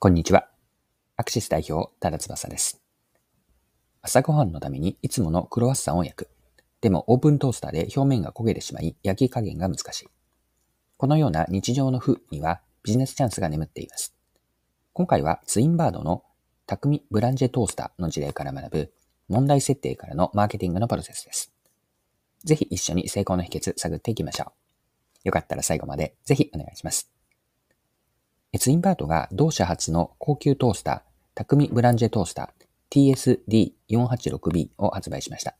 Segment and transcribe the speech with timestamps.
[0.00, 0.48] こんにちは。
[1.16, 2.80] アクシス代表、ただ翼です。
[4.00, 6.28] 朝ごはんのためにいつものクロワッサンを焼く。
[6.80, 10.08] でもオープントースターで表面が焦げてしまい、焼き加減が難しい。
[10.98, 14.14] このような日常の負にはビジネスチャンスが眠っています。
[14.92, 16.22] 今回はツインバードの
[16.66, 18.92] 匠ブランジェトースターの事例から学ぶ
[19.26, 21.52] 問題設定からのマーケティングのプロセスです。
[22.44, 24.52] ぜひ一緒に成功の秘訣探っていきましょう。
[25.24, 27.17] よかったら最後までぜひお願いします。
[28.56, 31.00] ツインバートが同社初の高級トースター、
[31.34, 35.54] 匠ブランジェトースター TSD486B を発売しました。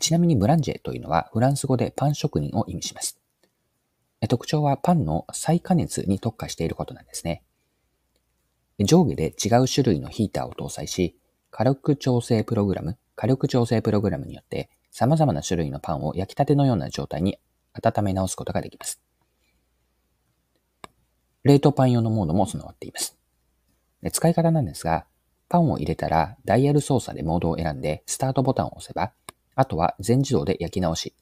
[0.00, 3.20] ちなみにブランジェというのはフランス語でパン職人を意味します。
[4.28, 7.42] 特徴はパンの再加熱に特化していることなんですね。
[8.80, 11.18] 上下で違う種類のヒーターを搭載し、
[11.50, 17.38] 火力調整プログラム、火力調整プログラムによって様々な種類のパンを焼きたてのような状態に
[17.74, 19.00] 温め直すことができます。
[21.44, 23.16] 冷凍パン用のモードも備わっています。
[24.02, 25.06] で使い方なんですが、
[25.48, 29.12] パンを入れたらダイヤル操作でモードを選んでスタートボタンを押せば、
[29.54, 31.14] あとは全自動で焼き直し、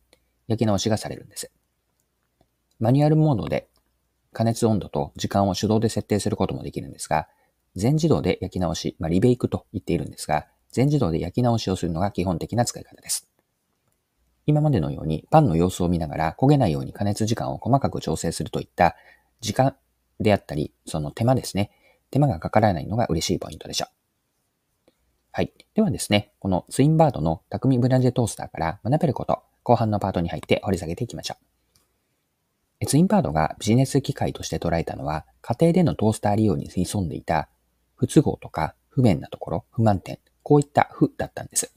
[0.46, 1.50] 焼き直しがされるんです。
[2.78, 3.68] マニュアルモードで
[4.32, 7.28] 加熱温度と時間を手動で設定することもできるんですが、
[7.76, 13.28] 全自動で焼き直し、まあ、リベイクと言っているんですが、全自動で焼き直しをするのが基本的な使い方です。
[14.46, 18.96] 今までのようにパンの様子を見ながら焦げないように加熱時間を細かく調整するといった
[19.40, 19.76] 時間
[20.20, 21.70] であったり、その手間ですね。
[22.10, 24.92] 手間がかからないのが嬉しいポイントでしょう。
[25.32, 25.52] はい。
[25.74, 31.36] ではですね、このツインバードの匠ブランジェトースターから学べること、後半のパートに入って掘り下げていきましょ
[32.80, 32.86] う。
[32.86, 37.48] ツインバードがビジネス機械として捉えたのは、家庭でのトースター利用に潜んでいた
[37.94, 41.72] 不都合とか不便なところ、不満点、こういった負だったんです。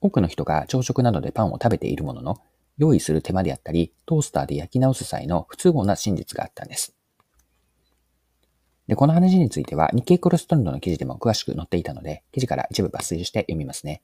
[0.00, 2.40] 多くの人が朝食などでパンを食べているものの、
[2.78, 6.96] 用意する手間であったり、トースターで焼き直す際の不都合な真実があったんです。
[8.88, 14.02] で、この話については日経クロストレンドの記事でも詳しく載っていたので、記事から一部抜粋して読みますね。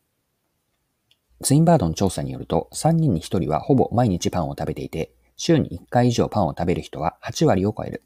[1.42, 8.02] ツインバードの調査によると、3人に1人はほぼ毎日パンを食べていて、週に1回以上パンを食べる人は8割を超える。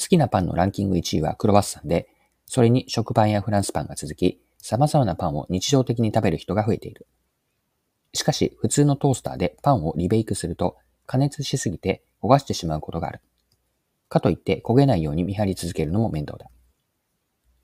[0.00, 2.08] 好きなパンのランキング1位はクロワッサンで、
[2.46, 7.06] それに食パンやフランスパンが続き、様々なパンを日常的に食べる人が増えている。
[8.14, 10.76] しかし、普通のトースターでパンをリベイクすると、
[11.06, 13.20] 加熱しすぎて焦がしてしまうことがある。
[14.08, 16.46] かといって焦げないように見張り続けるのも面倒だ。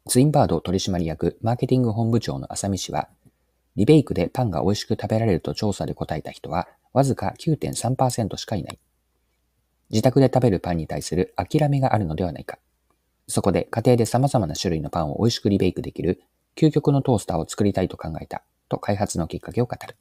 [0.06, 3.08] ツインバード取締役マーケティング本部長の浅見氏は、
[3.76, 8.78] リベイクでパンが美味しく食べられると調査で答えた人は、わずか9.3%しかいない。
[9.90, 12.58] 自宅で食べるパンに対する諦めがあるのではないか。
[13.26, 16.22] そこで家庭で様々な種類のパンを美味しくリベイクできる
[16.56, 19.96] 究極のトースターを作りたいと考えたと開発のきっかけを語る。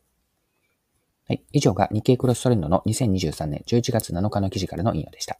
[1.27, 1.43] はい。
[1.53, 5.37] 以上が日経クロストレンドの2023年11月7日の記事からの引用でした。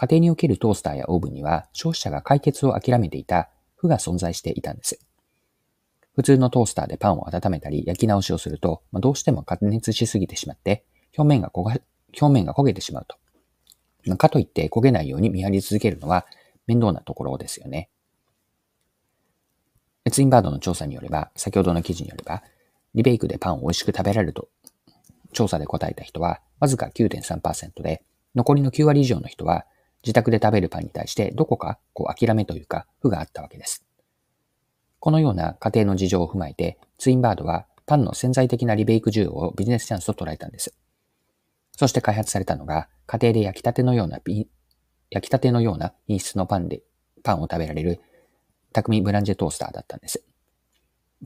[0.00, 4.98] 家庭におけるトースターやオーブンには消費者が解決を諦めていた負が存在していたんです。
[6.16, 10.84] 普通のトースターでパンを温めたり焼き直しをすると、ま、どうしても加熱しすぎてしまって、
[11.18, 11.78] 表面が焦が
[12.18, 13.16] 表面が焦げてしまうと。
[14.06, 16.24] ま、かといって焦げないように見張り続けるのは
[16.66, 17.90] 面倒なところですよね。
[20.10, 22.42] ツインバードの調査によれば、先ほどの記事によれば、
[22.94, 24.48] リベイクでパンを美味しく食べられると
[25.32, 28.02] 調査で答えた人はわずか9.3%で、
[28.34, 29.66] 残りの9割以上の人は
[30.02, 33.84] 自宅で食べるパンに対してどこかこう諦めというか負があったわけです。
[34.98, 40.74] このような家庭の事情を踏まえて、ツインバードはパンの潜在的なリベイク需要をビジネスチャンスと捉えたんです。
[41.76, 44.20] そして開発されたのが、家庭で焼きたてのような、
[45.10, 46.82] 焼きたてのような品質のパンで、
[47.22, 48.00] パンを食べられる、
[48.72, 50.22] 匠ブランジェトースターだったんです。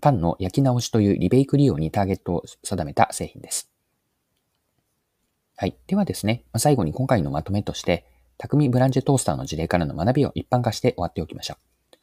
[0.00, 3.68] パンの焼き直しというリベイク利用にターゲットを定めた製品です。
[5.56, 5.76] はい。
[5.86, 8.06] ではですね、最後に今回のまとめとして、
[8.39, 11.97] 匠ブランジェトースターの事例からの学びを一般化して終わっておきましょう。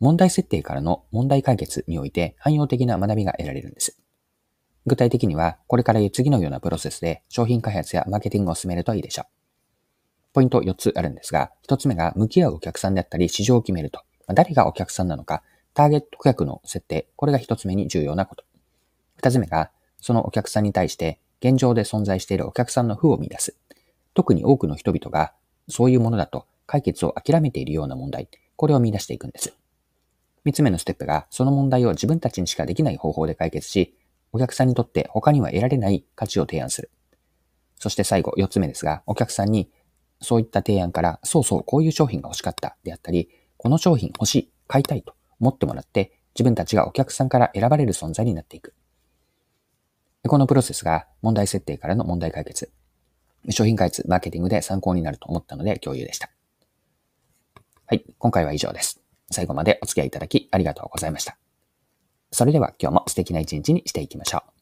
[0.00, 3.98] 問題設定からの問題解決において汎用的な学びが得られるんです。
[4.86, 9.26] 具体的には、これから言う次のようなプロセスで商品開発やマーケティングを進めるといいでしょう。
[10.32, 14.02] ポイント4つあるんですが、1つ目が向き合うお客さんであったり市場を決めると。
[14.34, 15.42] 誰がお客さんなのか、
[15.74, 18.44] ターゲット顧客の設定、これが1つ目に重要なこと。
[19.22, 19.70] 2つ目が、
[20.00, 23.56] そのお客さんに対して現状で存在しているお客さんの負を見出す。
[24.16, 25.34] 特に多くの人々が
[25.68, 29.54] そういうものだと解決を諦めているような問題、これを見出していくんです。
[30.42, 33.94] 三つ目のステップが、その問題を自分たちにしかできない方法で解決し、
[34.32, 36.90] お客さんにとって他には得られない価値を提案する。
[37.78, 39.70] そして最後、四つ目ですが、お客さんに
[40.22, 43.28] そういった提案から、そうそう、こういう商品が欲しかったであったり、
[43.58, 48.72] この商品欲しい、買いたいと思ってもらって、自分たちがお客さんから選ばれる存在になっていく。
[50.26, 52.72] このプロセスが問題設定からの問題解決、
[53.50, 56.30] 商品開発、マーケティングで参考になると思ったので共有でした。
[57.86, 59.00] はい今回は以上です。
[59.30, 61.36] 最後までお付き合いいただきありがとうございました。
[62.32, 64.55] それでは今日も素敵な一日にしていきましょう。